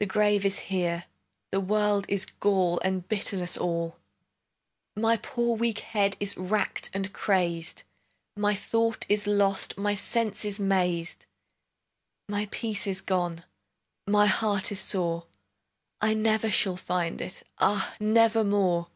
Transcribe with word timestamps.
The 0.00 0.06
grave 0.06 0.46
is 0.46 0.58
here; 0.60 1.04
The 1.50 1.60
world 1.60 2.06
is 2.08 2.24
gall 2.24 2.80
And 2.82 3.06
bitterness 3.06 3.54
all. 3.54 3.98
My 4.96 5.18
poor 5.18 5.58
weak 5.58 5.80
head 5.80 6.16
Is 6.20 6.38
racked 6.38 6.88
and 6.94 7.12
crazed; 7.12 7.82
My 8.34 8.54
thought 8.54 9.04
is 9.10 9.26
lost, 9.26 9.76
My 9.76 9.92
senses 9.92 10.58
mazed. 10.58 11.26
My 12.30 12.46
peace 12.50 12.86
is 12.86 13.02
gone, 13.02 13.44
My 14.08 14.24
heart 14.24 14.72
is 14.72 14.80
sore: 14.80 15.26
I 16.00 16.14
never 16.14 16.48
shall 16.50 16.78
find 16.78 17.20
it, 17.20 17.42
Ah, 17.58 17.94
nevermore! 18.00 18.88